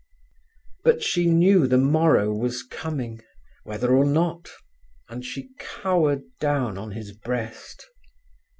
But 0.83 1.03
she 1.03 1.27
knew 1.27 1.67
the 1.67 1.77
morrow 1.77 2.33
was 2.33 2.63
coming, 2.63 3.21
whether 3.65 3.95
or 3.95 4.03
not, 4.03 4.49
and 5.09 5.23
she 5.23 5.49
cowered 5.59 6.23
down 6.39 6.75
on 6.75 6.89
his 6.93 7.11
breast. 7.11 7.85